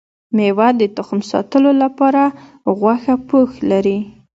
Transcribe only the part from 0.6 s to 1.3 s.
د تخم